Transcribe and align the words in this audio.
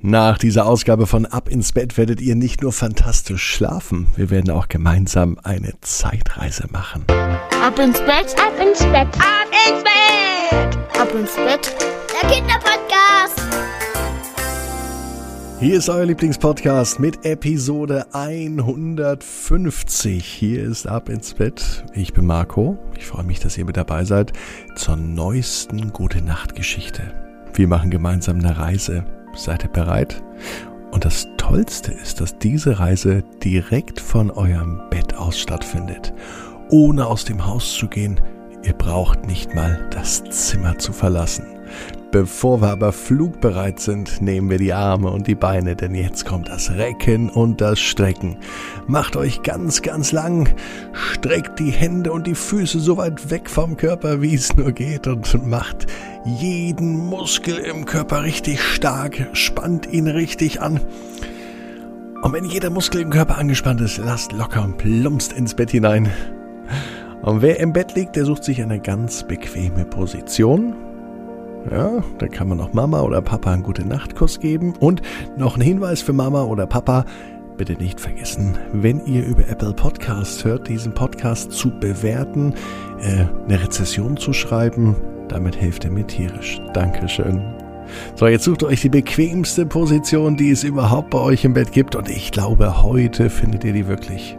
Nach 0.00 0.38
dieser 0.38 0.66
Ausgabe 0.66 1.08
von 1.08 1.26
Ab 1.26 1.48
ins 1.48 1.72
Bett 1.72 1.98
werdet 1.98 2.20
ihr 2.20 2.36
nicht 2.36 2.62
nur 2.62 2.72
fantastisch 2.72 3.42
schlafen, 3.42 4.06
wir 4.14 4.30
werden 4.30 4.52
auch 4.52 4.68
gemeinsam 4.68 5.40
eine 5.42 5.72
Zeitreise 5.80 6.68
machen. 6.70 7.04
Ab 7.60 7.80
ins 7.80 7.98
Bett, 8.02 8.36
ab 8.38 8.52
ins 8.64 8.78
Bett, 8.78 9.08
ab 9.18 9.48
ins 9.66 9.82
Bett, 9.82 10.78
ab 11.00 11.12
ins 11.12 11.34
Bett, 11.34 11.74
der 12.12 12.30
Kinderpodcast. 12.30 13.42
Hier 15.58 15.76
ist 15.76 15.88
euer 15.88 16.06
Lieblingspodcast 16.06 17.00
mit 17.00 17.24
Episode 17.24 18.06
150. 18.12 20.24
Hier 20.24 20.62
ist 20.62 20.86
Ab 20.86 21.08
ins 21.08 21.34
Bett. 21.34 21.84
Ich 21.94 22.12
bin 22.12 22.24
Marco. 22.24 22.78
Ich 22.96 23.06
freue 23.06 23.24
mich, 23.24 23.40
dass 23.40 23.58
ihr 23.58 23.64
mit 23.64 23.76
dabei 23.76 24.04
seid 24.04 24.32
zur 24.76 24.94
neuesten 24.94 25.92
Gute 25.92 26.22
Nacht 26.22 26.54
Geschichte. 26.54 27.02
Wir 27.52 27.66
machen 27.66 27.90
gemeinsam 27.90 28.38
eine 28.38 28.56
Reise 28.56 29.04
Seid 29.38 29.62
ihr 29.62 29.70
bereit? 29.70 30.20
Und 30.90 31.04
das 31.04 31.28
Tollste 31.36 31.92
ist, 31.92 32.20
dass 32.20 32.38
diese 32.38 32.80
Reise 32.80 33.22
direkt 33.44 34.00
von 34.00 34.32
eurem 34.32 34.82
Bett 34.90 35.14
aus 35.14 35.38
stattfindet, 35.38 36.12
ohne 36.70 37.06
aus 37.06 37.24
dem 37.24 37.46
Haus 37.46 37.74
zu 37.74 37.86
gehen. 37.86 38.20
Ihr 38.64 38.72
braucht 38.72 39.26
nicht 39.26 39.54
mal 39.54 39.88
das 39.92 40.24
Zimmer 40.24 40.76
zu 40.78 40.92
verlassen. 40.92 41.46
Bevor 42.10 42.62
wir 42.62 42.70
aber 42.70 42.92
flugbereit 42.92 43.78
sind, 43.78 44.22
nehmen 44.22 44.48
wir 44.50 44.58
die 44.58 44.72
Arme 44.72 45.10
und 45.10 45.26
die 45.26 45.34
Beine, 45.34 45.76
denn 45.76 45.94
jetzt 45.94 46.24
kommt 46.24 46.48
das 46.48 46.70
Recken 46.72 47.28
und 47.28 47.60
das 47.60 47.78
Strecken. 47.78 48.38
Macht 48.86 49.14
euch 49.14 49.42
ganz, 49.42 49.82
ganz 49.82 50.10
lang, 50.10 50.48
streckt 50.92 51.60
die 51.60 51.70
Hände 51.70 52.10
und 52.10 52.26
die 52.26 52.34
Füße 52.34 52.80
so 52.80 52.96
weit 52.96 53.30
weg 53.30 53.48
vom 53.50 53.76
Körper, 53.76 54.22
wie 54.22 54.34
es 54.34 54.56
nur 54.56 54.72
geht 54.72 55.06
und 55.06 55.46
macht 55.46 55.86
jeden 56.28 57.06
Muskel 57.06 57.58
im 57.58 57.84
Körper 57.84 58.22
richtig 58.22 58.62
stark, 58.62 59.28
spannt 59.32 59.90
ihn 59.92 60.06
richtig 60.06 60.60
an. 60.60 60.80
Und 62.22 62.32
wenn 62.32 62.44
jeder 62.44 62.70
Muskel 62.70 63.00
im 63.00 63.10
Körper 63.10 63.38
angespannt 63.38 63.80
ist, 63.80 63.98
lasst 63.98 64.32
locker 64.32 64.64
und 64.64 64.78
plumpst 64.78 65.32
ins 65.32 65.54
Bett 65.54 65.70
hinein. 65.70 66.10
Und 67.22 67.42
wer 67.42 67.60
im 67.60 67.72
Bett 67.72 67.94
liegt, 67.94 68.16
der 68.16 68.24
sucht 68.24 68.44
sich 68.44 68.62
eine 68.62 68.80
ganz 68.80 69.26
bequeme 69.26 69.84
Position 69.84 70.74
ja, 71.70 72.02
da 72.18 72.28
kann 72.28 72.48
man 72.48 72.60
auch 72.60 72.72
Mama 72.72 73.02
oder 73.02 73.20
Papa 73.20 73.52
einen 73.52 73.62
gute 73.62 73.86
Nachtkuss 73.86 74.40
geben. 74.40 74.74
Und 74.80 75.02
noch 75.36 75.56
ein 75.56 75.60
Hinweis 75.60 76.00
für 76.00 76.12
Mama 76.12 76.44
oder 76.44 76.66
Papa. 76.66 77.04
Bitte 77.56 77.74
nicht 77.74 78.00
vergessen, 78.00 78.56
wenn 78.72 79.04
ihr 79.04 79.26
über 79.26 79.48
Apple 79.48 79.72
Podcast 79.72 80.44
hört, 80.44 80.68
diesen 80.68 80.94
Podcast 80.94 81.50
zu 81.50 81.70
bewerten, 81.70 82.54
äh, 83.00 83.24
eine 83.44 83.62
Rezession 83.62 84.16
zu 84.16 84.32
schreiben. 84.32 84.94
Damit 85.28 85.54
hilft 85.54 85.84
ihr 85.84 85.90
mir 85.90 86.06
tierisch. 86.06 86.60
Dankeschön. 86.74 87.42
So, 88.14 88.26
jetzt 88.26 88.44
sucht 88.44 88.62
euch 88.62 88.82
die 88.82 88.88
bequemste 88.88 89.66
Position, 89.66 90.36
die 90.36 90.50
es 90.50 90.64
überhaupt 90.64 91.10
bei 91.10 91.18
euch 91.18 91.44
im 91.44 91.54
Bett 91.54 91.72
gibt. 91.72 91.96
Und 91.96 92.08
ich 92.08 92.32
glaube, 92.32 92.82
heute 92.82 93.30
findet 93.30 93.64
ihr 93.64 93.72
die 93.72 93.88
wirklich. 93.88 94.36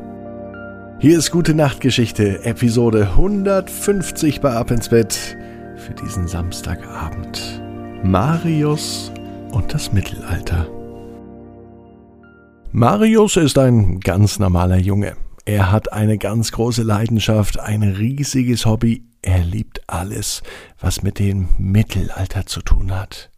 Hier 1.00 1.18
ist 1.18 1.32
Gute 1.32 1.54
Nachtgeschichte, 1.54 2.44
Episode 2.44 3.10
150 3.12 4.42
bei 4.42 4.52
Ab 4.52 4.70
ins 4.72 4.90
Bett 4.90 5.38
für 5.78 5.94
diesen 5.94 6.28
Samstagabend. 6.28 7.62
Marius 8.04 9.12
und 9.52 9.74
das 9.74 9.94
Mittelalter. 9.94 10.68
Marius 12.72 13.38
ist 13.38 13.58
ein 13.58 14.00
ganz 14.00 14.40
normaler 14.40 14.78
Junge. 14.78 15.16
Er 15.46 15.72
hat 15.72 15.92
eine 15.92 16.18
ganz 16.18 16.52
große 16.52 16.84
Leidenschaft, 16.84 17.60
ein 17.60 17.82
riesiges 17.82 18.66
Hobby. 18.66 19.09
Er 19.22 19.40
liebt 19.40 19.82
alles, 19.90 20.44
was 20.80 21.04
mit 21.04 21.20
dem 21.20 21.50
Mittelalter 21.58 22.46
zu 22.46 22.62
tun 22.62 22.96
hat. 22.96 23.30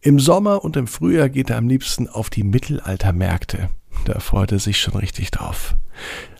Im 0.00 0.18
Sommer 0.18 0.64
und 0.64 0.76
im 0.76 0.86
Frühjahr 0.86 1.28
geht 1.28 1.50
er 1.50 1.58
am 1.58 1.68
liebsten 1.68 2.08
auf 2.08 2.30
die 2.30 2.42
Mittelaltermärkte. 2.44 3.70
Da 4.04 4.18
freut 4.20 4.52
er 4.52 4.58
sich 4.58 4.80
schon 4.80 4.96
richtig 4.96 5.30
drauf. 5.30 5.76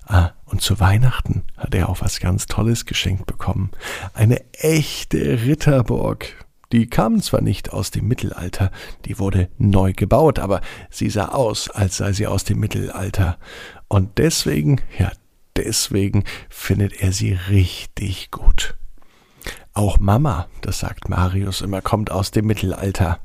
Ah, 0.06 0.30
und 0.44 0.62
zu 0.62 0.80
Weihnachten 0.80 1.44
hat 1.56 1.74
er 1.74 1.88
auch 1.88 2.00
was 2.00 2.20
ganz 2.20 2.46
Tolles 2.46 2.86
geschenkt 2.86 3.26
bekommen. 3.26 3.70
Eine 4.14 4.42
echte 4.54 5.42
Ritterburg. 5.44 6.46
Die 6.72 6.86
kam 6.86 7.20
zwar 7.20 7.42
nicht 7.42 7.72
aus 7.72 7.90
dem 7.90 8.06
Mittelalter, 8.06 8.70
die 9.04 9.18
wurde 9.18 9.48
neu 9.58 9.92
gebaut, 9.92 10.38
aber 10.38 10.60
sie 10.88 11.10
sah 11.10 11.26
aus, 11.26 11.68
als 11.68 11.96
sei 11.96 12.12
sie 12.12 12.28
aus 12.28 12.44
dem 12.44 12.60
Mittelalter. 12.60 13.38
Und 13.88 14.18
deswegen, 14.18 14.80
ja, 14.98 15.10
deswegen 15.56 16.24
findet 16.48 17.00
er 17.00 17.12
sie 17.12 17.32
richtig 17.48 18.30
gut. 18.30 18.76
Auch 19.72 19.98
Mama, 19.98 20.48
das 20.60 20.80
sagt 20.80 21.08
Marius 21.08 21.60
immer, 21.60 21.80
kommt 21.80 22.10
aus 22.10 22.30
dem 22.30 22.46
Mittelalter. 22.46 23.20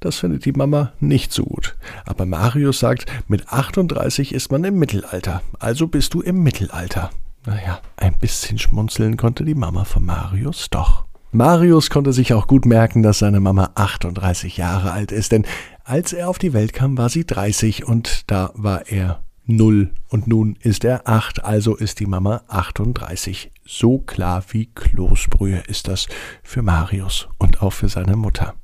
Das 0.00 0.18
findet 0.18 0.44
die 0.44 0.52
Mama 0.52 0.92
nicht 1.00 1.32
so 1.32 1.44
gut. 1.44 1.76
Aber 2.04 2.26
Marius 2.26 2.80
sagt, 2.80 3.06
mit 3.28 3.48
38 3.48 4.34
ist 4.34 4.50
man 4.50 4.64
im 4.64 4.78
Mittelalter, 4.78 5.42
also 5.58 5.86
bist 5.86 6.14
du 6.14 6.20
im 6.20 6.42
Mittelalter. 6.42 7.10
Naja, 7.46 7.80
ein 7.96 8.18
bisschen 8.18 8.58
schmunzeln 8.58 9.16
konnte 9.16 9.44
die 9.44 9.54
Mama 9.54 9.84
von 9.84 10.04
Marius 10.04 10.68
doch. 10.70 11.04
Marius 11.32 11.88
konnte 11.88 12.12
sich 12.12 12.34
auch 12.34 12.46
gut 12.46 12.66
merken, 12.66 13.02
dass 13.02 13.20
seine 13.20 13.40
Mama 13.40 13.70
38 13.74 14.58
Jahre 14.58 14.92
alt 14.92 15.12
ist, 15.12 15.32
denn 15.32 15.46
als 15.84 16.12
er 16.12 16.28
auf 16.28 16.38
die 16.38 16.52
Welt 16.52 16.72
kam, 16.72 16.98
war 16.98 17.08
sie 17.08 17.24
30 17.24 17.86
und 17.86 18.30
da 18.30 18.50
war 18.54 18.88
er 18.88 19.22
0 19.46 19.90
und 20.12 20.26
nun 20.26 20.56
ist 20.60 20.84
er 20.84 21.08
8, 21.08 21.42
also 21.42 21.74
ist 21.74 21.98
die 21.98 22.06
Mama 22.06 22.42
38. 22.48 23.50
So 23.64 23.98
klar 23.98 24.44
wie 24.50 24.66
Kloßbrühe 24.66 25.62
ist 25.68 25.88
das 25.88 26.06
für 26.42 26.60
Marius 26.60 27.28
und 27.38 27.62
auch 27.62 27.72
für 27.72 27.88
seine 27.88 28.16
Mutter. 28.16 28.54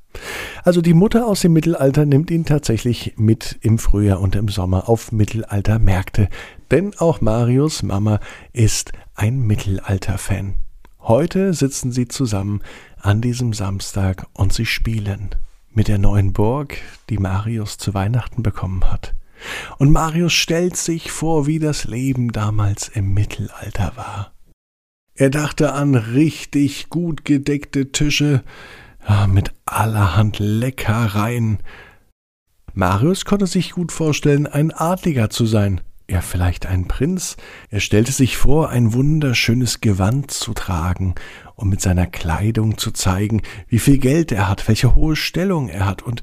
Also 0.63 0.83
die 0.83 0.95
Mutter 0.95 1.27
aus 1.27 1.41
dem 1.41 1.55
Mittelalter 1.55 2.05
nimmt 2.05 2.31
ihn 2.31 2.45
tatsächlich 2.45 3.15
mit 3.17 3.59
im 3.63 3.79
Frühjahr 3.79 4.21
und 4.21 4.37
im 4.37 4.49
Sommer 4.49 4.89
auf 4.89 5.11
Mittelaltermärkte, 5.11 6.29
denn 6.71 6.93
auch 6.99 7.21
Marius 7.21 7.83
Mama 7.83 8.21
ist 8.53 8.93
ein 9.15 9.41
Mittelalter-Fan. 9.41 10.55
Heute 11.01 11.55
sitzen 11.55 11.93
sie 11.93 12.09
zusammen 12.09 12.61
an 13.01 13.23
diesem 13.23 13.55
Samstag 13.55 14.27
und 14.35 14.53
sie 14.53 14.67
spielen 14.67 15.31
mit 15.73 15.89
der 15.89 15.99
neuen 15.99 16.35
Burg, 16.35 16.77
die 17.09 17.19
Marius 17.19 17.79
zu 17.79 17.95
Weihnachten 17.95 18.43
bekommen 18.43 18.91
hat. 18.91 19.15
Und 19.79 19.91
Marius 19.91 20.33
stellt 20.33 20.77
sich 20.77 21.11
vor, 21.11 21.47
wie 21.47 21.59
das 21.59 21.85
Leben 21.85 22.33
damals 22.33 22.89
im 22.89 23.15
Mittelalter 23.15 23.93
war. 23.97 24.33
Er 25.15 25.31
dachte 25.31 25.73
an 25.73 25.95
richtig 25.95 26.91
gut 26.91 27.25
gedeckte 27.25 27.91
Tische, 27.91 28.45
mit 29.27 29.53
allerhand 29.65 30.39
Leckereien. 30.39 31.59
Marius 32.75 33.25
konnte 33.25 33.47
sich 33.47 33.73
gut 33.73 33.91
vorstellen, 33.91 34.47
ein 34.47 34.71
Adliger 34.71 35.31
zu 35.31 35.47
sein, 35.47 35.81
ja 36.11 36.21
vielleicht 36.21 36.67
ein 36.67 36.87
Prinz. 36.87 37.37
Er 37.71 37.81
stellte 37.81 38.13
sich 38.13 38.37
vor, 38.37 38.69
ein 38.69 38.93
wunderschönes 38.93 39.81
Gewand 39.81 40.31
zu 40.31 40.53
tragen, 40.53 41.15
um 41.57 41.69
mit 41.69 41.81
seiner 41.81 42.07
Kleidung 42.07 42.79
zu 42.79 42.93
zeigen, 42.93 43.43
wie 43.67 43.79
viel 43.79 43.99
Geld 43.99 44.31
er 44.31 44.49
hat, 44.49 44.69
welche 44.69 44.95
hohe 44.95 45.17
Stellung 45.17 45.69
er 45.69 45.87
hat 45.87 46.03
und 46.03 46.23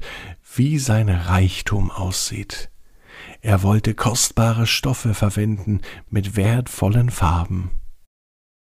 wie 0.54 0.78
sein 0.78 1.08
Reichtum 1.08 1.90
aussieht. 1.90 2.70
Er 3.46 3.62
wollte 3.62 3.94
kostbare 3.94 4.66
Stoffe 4.66 5.14
verwenden 5.14 5.80
mit 6.10 6.34
wertvollen 6.34 7.10
Farben. 7.10 7.70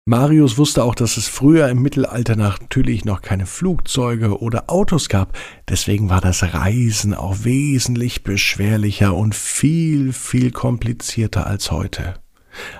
Marius 0.05 0.59
wusste 0.59 0.83
auch, 0.83 0.93
dass 0.93 1.17
es 1.17 1.27
früher 1.27 1.67
im 1.69 1.81
Mittelalter 1.81 2.35
natürlich 2.35 3.03
noch 3.03 3.23
keine 3.23 3.47
Flugzeuge 3.47 4.39
oder 4.39 4.69
Autos 4.69 5.09
gab, 5.09 5.35
deswegen 5.67 6.11
war 6.11 6.21
das 6.21 6.53
Reisen 6.53 7.15
auch 7.15 7.37
wesentlich 7.43 8.23
beschwerlicher 8.23 9.15
und 9.15 9.33
viel, 9.33 10.13
viel 10.13 10.51
komplizierter 10.51 11.47
als 11.47 11.71
heute. 11.71 12.13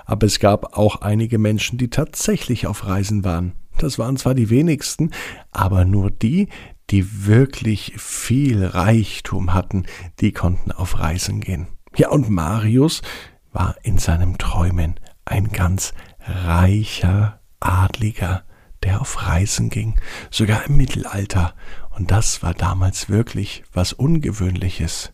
Aber 0.06 0.24
es 0.24 0.38
gab 0.38 0.78
auch 0.78 1.00
einige 1.00 1.38
Menschen, 1.38 1.78
die 1.78 1.90
tatsächlich 1.90 2.68
auf 2.68 2.86
Reisen 2.86 3.24
waren. 3.24 3.54
Das 3.76 3.98
waren 3.98 4.16
zwar 4.16 4.36
die 4.36 4.50
wenigsten, 4.50 5.10
aber 5.50 5.84
nur 5.84 6.12
die, 6.12 6.46
die 6.90 7.26
wirklich 7.26 7.94
viel 7.96 8.64
Reichtum 8.64 9.52
hatten, 9.52 9.86
die 10.20 10.30
konnten 10.30 10.70
auf 10.70 11.00
Reisen 11.00 11.40
gehen. 11.40 11.66
Ja, 11.98 12.10
und 12.10 12.30
Marius 12.30 13.02
war 13.52 13.74
in 13.82 13.98
seinem 13.98 14.38
Träumen 14.38 15.00
ein 15.24 15.48
ganz 15.48 15.94
reicher 16.20 17.40
Adliger, 17.58 18.44
der 18.84 19.00
auf 19.00 19.26
Reisen 19.26 19.68
ging, 19.68 19.98
sogar 20.30 20.64
im 20.66 20.76
Mittelalter, 20.76 21.56
und 21.90 22.12
das 22.12 22.40
war 22.40 22.54
damals 22.54 23.08
wirklich 23.08 23.64
was 23.72 23.92
Ungewöhnliches. 23.92 25.12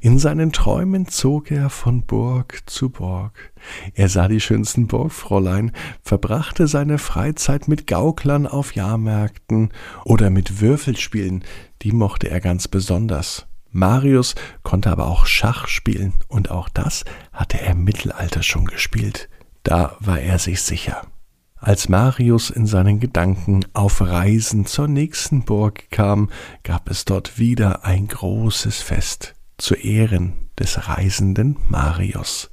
In 0.00 0.18
seinen 0.18 0.50
Träumen 0.50 1.08
zog 1.08 1.50
er 1.50 1.68
von 1.68 2.06
Burg 2.06 2.62
zu 2.64 2.88
Burg. 2.88 3.52
Er 3.92 4.08
sah 4.08 4.26
die 4.26 4.40
schönsten 4.40 4.86
Burgfräulein, 4.86 5.72
verbrachte 6.02 6.68
seine 6.68 6.96
Freizeit 6.96 7.68
mit 7.68 7.86
Gauklern 7.86 8.46
auf 8.46 8.74
Jahrmärkten 8.74 9.74
oder 10.06 10.30
mit 10.30 10.62
Würfelspielen, 10.62 11.44
die 11.82 11.92
mochte 11.92 12.30
er 12.30 12.40
ganz 12.40 12.66
besonders. 12.66 13.46
Marius 13.74 14.36
konnte 14.62 14.90
aber 14.90 15.08
auch 15.08 15.26
Schach 15.26 15.66
spielen, 15.66 16.14
und 16.28 16.50
auch 16.50 16.68
das 16.68 17.04
hatte 17.32 17.60
er 17.60 17.72
im 17.72 17.82
Mittelalter 17.82 18.44
schon 18.44 18.66
gespielt. 18.66 19.28
Da 19.64 19.96
war 19.98 20.20
er 20.20 20.38
sich 20.38 20.62
sicher. 20.62 21.02
Als 21.56 21.88
Marius 21.88 22.50
in 22.50 22.66
seinen 22.66 23.00
Gedanken 23.00 23.64
auf 23.72 24.00
Reisen 24.00 24.64
zur 24.64 24.86
nächsten 24.86 25.44
Burg 25.44 25.90
kam, 25.90 26.30
gab 26.62 26.88
es 26.88 27.04
dort 27.04 27.38
wieder 27.38 27.84
ein 27.84 28.06
großes 28.06 28.80
Fest 28.80 29.34
zu 29.58 29.74
Ehren 29.74 30.50
des 30.58 30.88
reisenden 30.88 31.56
Marius. 31.68 32.50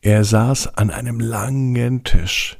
Er 0.00 0.24
saß 0.24 0.74
an 0.76 0.90
einem 0.90 1.20
langen 1.20 2.02
Tisch. 2.02 2.58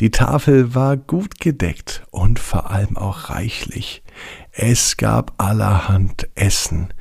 Die 0.00 0.10
Tafel 0.10 0.74
war 0.74 0.96
gut 0.96 1.38
gedeckt 1.38 2.02
und 2.10 2.40
vor 2.40 2.70
allem 2.70 2.96
auch 2.96 3.30
reichlich. 3.30 4.02
Es 4.52 4.96
gab 4.96 5.34
allerhand 5.38 6.28
Essen, 6.34 6.92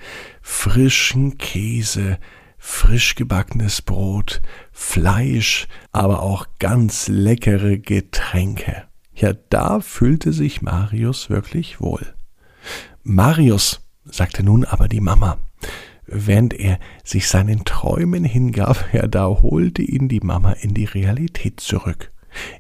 frischen 0.42 1.38
Käse, 1.38 2.20
frisch 2.58 3.16
gebackenes 3.16 3.82
Brot, 3.82 4.42
Fleisch, 4.72 5.68
aber 5.92 6.22
auch 6.22 6.46
ganz 6.60 7.08
leckere 7.08 7.80
Getränke. 7.80 8.84
Ja, 9.16 9.34
da 9.34 9.80
fühlte 9.80 10.32
sich 10.32 10.62
Marius 10.62 11.30
wirklich 11.30 11.82
wohl. 11.82 12.14
Marius, 13.04 13.82
sagte 14.06 14.44
nun 14.44 14.64
aber 14.66 14.88
die 14.88 15.02
Mama, 15.02 15.40
während 16.06 16.54
er 16.54 16.80
sich 17.04 17.28
seinen 17.28 17.66
Träumen 17.66 18.24
hingab, 18.24 18.94
ja, 18.94 19.08
da 19.08 19.26
holte 19.26 19.82
ihn 19.82 20.08
die 20.08 20.22
Mama 20.22 20.52
in 20.54 20.74
die 20.74 20.86
Realität 20.86 21.60
zurück. 21.60 22.12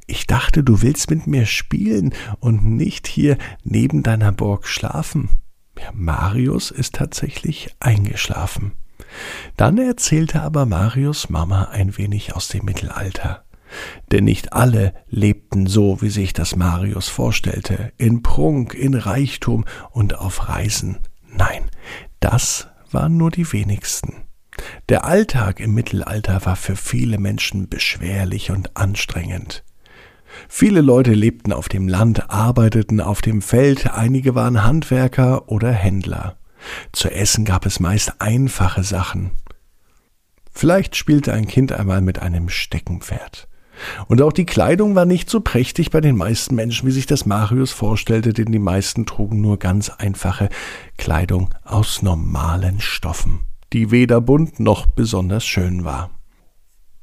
Ich 0.07 0.27
dachte, 0.27 0.63
du 0.63 0.81
willst 0.81 1.09
mit 1.09 1.27
mir 1.27 1.45
spielen 1.45 2.13
und 2.39 2.65
nicht 2.65 3.07
hier 3.07 3.37
neben 3.63 4.03
deiner 4.03 4.31
Burg 4.31 4.67
schlafen. 4.67 5.29
Ja, 5.79 5.91
Marius 5.93 6.71
ist 6.71 6.95
tatsächlich 6.95 7.75
eingeschlafen. 7.79 8.73
Dann 9.57 9.77
erzählte 9.77 10.41
aber 10.41 10.65
Marius 10.65 11.29
Mama 11.29 11.69
ein 11.71 11.97
wenig 11.97 12.35
aus 12.35 12.47
dem 12.47 12.65
Mittelalter. 12.65 13.45
Denn 14.11 14.25
nicht 14.25 14.53
alle 14.53 14.93
lebten 15.07 15.67
so, 15.67 16.01
wie 16.01 16.09
sich 16.09 16.33
das 16.33 16.55
Marius 16.55 17.07
vorstellte, 17.07 17.93
in 17.97 18.23
Prunk, 18.23 18.73
in 18.73 18.95
Reichtum 18.95 19.65
und 19.91 20.15
auf 20.15 20.49
Reisen. 20.49 20.99
Nein, 21.27 21.69
das 22.19 22.67
waren 22.91 23.17
nur 23.17 23.31
die 23.31 23.51
wenigsten. 23.51 24.23
Der 24.89 25.05
Alltag 25.05 25.59
im 25.59 25.73
Mittelalter 25.73 26.45
war 26.45 26.55
für 26.55 26.75
viele 26.75 27.17
Menschen 27.17 27.69
beschwerlich 27.69 28.51
und 28.51 28.75
anstrengend. 28.75 29.63
Viele 30.47 30.81
Leute 30.81 31.13
lebten 31.13 31.53
auf 31.53 31.69
dem 31.69 31.87
Land, 31.87 32.29
arbeiteten 32.29 33.01
auf 33.01 33.21
dem 33.21 33.41
Feld, 33.41 33.91
einige 33.91 34.35
waren 34.35 34.63
Handwerker 34.63 35.49
oder 35.49 35.71
Händler. 35.71 36.37
Zu 36.91 37.09
essen 37.09 37.45
gab 37.45 37.65
es 37.65 37.79
meist 37.79 38.21
einfache 38.21 38.83
Sachen. 38.83 39.31
Vielleicht 40.51 40.95
spielte 40.95 41.33
ein 41.33 41.47
Kind 41.47 41.71
einmal 41.71 42.01
mit 42.01 42.19
einem 42.19 42.49
Steckenpferd. 42.49 43.47
Und 44.07 44.21
auch 44.21 44.33
die 44.33 44.45
Kleidung 44.45 44.95
war 44.95 45.05
nicht 45.05 45.29
so 45.29 45.39
prächtig 45.39 45.89
bei 45.89 46.01
den 46.01 46.17
meisten 46.17 46.55
Menschen, 46.55 46.87
wie 46.87 46.91
sich 46.91 47.05
das 47.05 47.25
Marius 47.25 47.71
vorstellte, 47.71 48.33
denn 48.33 48.51
die 48.51 48.59
meisten 48.59 49.05
trugen 49.05 49.39
nur 49.39 49.57
ganz 49.57 49.89
einfache 49.89 50.49
Kleidung 50.97 51.53
aus 51.63 52.01
normalen 52.01 52.81
Stoffen, 52.81 53.39
die 53.73 53.91
weder 53.91 54.21
bunt 54.21 54.59
noch 54.59 54.85
besonders 54.85 55.45
schön 55.45 55.83
war. 55.83 56.11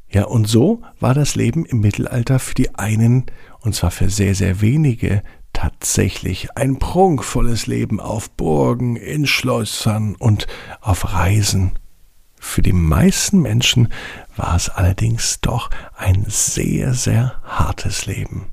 Ja, 0.09 0.25
und 0.25 0.47
so 0.47 0.83
war 1.01 1.15
das 1.15 1.35
Leben 1.35 1.67
im 1.67 1.81
Mittelalter 1.81 2.39
für 2.39 2.55
die 2.55 2.75
einen, 2.77 3.27
und 3.61 3.75
zwar 3.75 3.91
für 3.91 4.09
sehr, 4.09 4.35
sehr 4.35 4.61
wenige, 4.61 5.23
tatsächlich 5.53 6.57
ein 6.57 6.79
prunkvolles 6.79 7.67
Leben 7.67 7.99
auf 7.99 8.31
Burgen, 8.31 8.97
in 8.97 9.27
Schlössern 9.27 10.15
und 10.15 10.47
auf 10.81 11.13
Reisen. 11.13 11.79
Für 12.39 12.63
die 12.63 12.73
meisten 12.73 13.41
Menschen 13.41 13.89
war 14.37 14.55
es 14.55 14.69
allerdings 14.69 15.41
doch 15.41 15.71
ein 15.97 16.25
sehr, 16.29 16.95
sehr 16.95 17.41
hartes 17.43 18.07
Leben. 18.07 18.47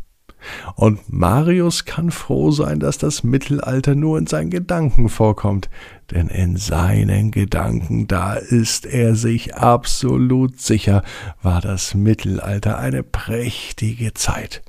Und 0.75 1.12
Marius 1.12 1.86
kann 1.86 2.12
froh 2.12 2.51
sein, 2.51 2.80
dass 2.80 2.98
das 2.98 3.24
Mittelalter 3.24 3.95
nur 3.95 4.18
in 4.18 4.28
seinen 4.28 4.50
Gedanken 4.50 5.10
vorkommt, 5.10 5.69
denn 6.12 6.28
in 6.28 6.57
seinen 6.57 7.31
Gedanken, 7.31 8.07
da 8.07 8.34
ist 8.34 8.86
er 8.86 9.16
sich 9.16 9.56
absolut 9.56 10.60
sicher, 10.60 11.04
war 11.42 11.62
das 11.62 11.94
Mittelalter 11.94 12.78
eine 12.78 13.04
prächtige 13.04 14.13
Zeit. 14.13 14.62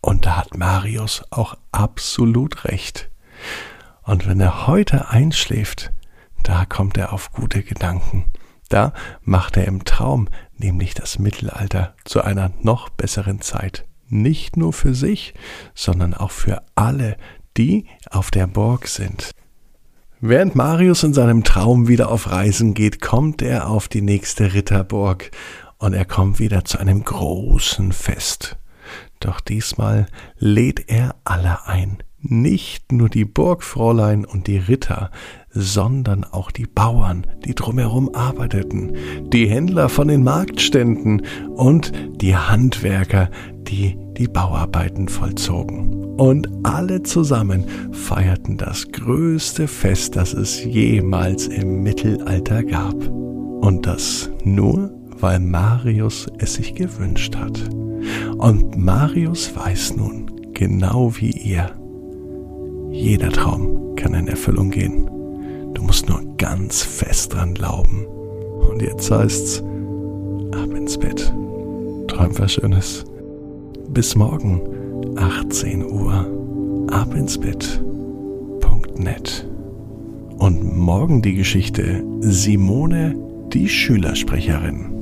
Und 0.00 0.26
da 0.26 0.38
hat 0.38 0.56
Marius 0.56 1.22
auch 1.30 1.56
absolut 1.72 2.64
recht. 2.64 3.10
Und 4.02 4.26
wenn 4.26 4.40
er 4.40 4.66
heute 4.66 5.10
einschläft, 5.10 5.92
da 6.42 6.64
kommt 6.64 6.96
er 6.96 7.12
auf 7.12 7.32
gute 7.32 7.62
Gedanken. 7.62 8.24
Da 8.68 8.92
macht 9.22 9.56
er 9.56 9.66
im 9.66 9.84
Traum 9.84 10.28
nämlich 10.56 10.94
das 10.94 11.18
Mittelalter 11.18 11.94
zu 12.04 12.22
einer 12.22 12.52
noch 12.62 12.88
besseren 12.88 13.40
Zeit. 13.40 13.84
Nicht 14.10 14.56
nur 14.56 14.72
für 14.72 14.94
sich, 14.94 15.34
sondern 15.74 16.12
auch 16.14 16.32
für 16.32 16.62
alle, 16.74 17.16
die 17.56 17.86
auf 18.10 18.30
der 18.30 18.46
Burg 18.46 18.86
sind. 18.86 19.30
Während 20.20 20.54
Marius 20.54 21.02
in 21.02 21.14
seinem 21.14 21.44
Traum 21.44 21.88
wieder 21.88 22.10
auf 22.10 22.30
Reisen 22.30 22.74
geht, 22.74 23.00
kommt 23.00 23.40
er 23.40 23.70
auf 23.70 23.88
die 23.88 24.02
nächste 24.02 24.52
Ritterburg 24.52 25.30
und 25.78 25.94
er 25.94 26.04
kommt 26.04 26.38
wieder 26.38 26.66
zu 26.66 26.78
einem 26.78 27.02
großen 27.04 27.92
Fest. 27.92 28.58
Doch 29.20 29.40
diesmal 29.40 30.06
lädt 30.36 30.90
er 30.90 31.14
alle 31.24 31.66
ein, 31.66 32.02
nicht 32.20 32.92
nur 32.92 33.08
die 33.08 33.24
Burgfräulein 33.24 34.26
und 34.26 34.46
die 34.46 34.58
Ritter, 34.58 35.10
sondern 35.48 36.24
auch 36.24 36.50
die 36.50 36.66
Bauern, 36.66 37.26
die 37.44 37.54
drumherum 37.54 38.14
arbeiteten, 38.14 38.94
die 39.32 39.46
Händler 39.46 39.88
von 39.88 40.08
den 40.08 40.22
Marktständen 40.22 41.22
und 41.54 41.92
die 42.20 42.36
Handwerker, 42.36 43.30
die 43.70 43.96
die 44.20 44.28
Bauarbeiten 44.28 45.08
vollzogen. 45.08 46.04
Und 46.16 46.48
alle 46.62 47.02
zusammen 47.02 47.64
feierten 47.92 48.58
das 48.58 48.92
größte 48.92 49.66
Fest, 49.66 50.16
das 50.16 50.34
es 50.34 50.62
jemals 50.62 51.46
im 51.46 51.82
Mittelalter 51.82 52.62
gab. 52.62 52.94
Und 53.08 53.86
das 53.86 54.30
nur, 54.44 54.92
weil 55.18 55.40
Marius 55.40 56.26
es 56.38 56.54
sich 56.54 56.74
gewünscht 56.74 57.36
hat. 57.36 57.58
Und 58.36 58.76
Marius 58.76 59.54
weiß 59.56 59.96
nun, 59.96 60.30
genau 60.52 61.12
wie 61.16 61.30
ihr, 61.30 61.70
jeder 62.90 63.30
Traum 63.30 63.94
kann 63.96 64.14
in 64.14 64.28
Erfüllung 64.28 64.70
gehen. 64.70 65.06
Du 65.72 65.82
musst 65.82 66.08
nur 66.08 66.20
ganz 66.36 66.82
fest 66.82 67.32
dran 67.32 67.54
glauben. 67.54 68.06
Und 68.68 68.82
jetzt 68.82 69.10
heißt's, 69.10 69.62
ab 70.52 70.74
ins 70.74 70.98
Bett. 70.98 71.32
Träum 72.08 72.38
was 72.38 72.52
Schönes. 72.52 73.04
Bis 73.92 74.14
morgen, 74.14 74.62
18 75.16 75.84
Uhr. 75.84 76.86
Ab 76.92 77.12
ins 77.12 77.36
Bett.net. 77.36 77.88
Und 80.38 80.76
morgen 80.76 81.22
die 81.22 81.34
Geschichte 81.34 82.04
Simone, 82.20 83.16
die 83.52 83.68
Schülersprecherin. 83.68 84.99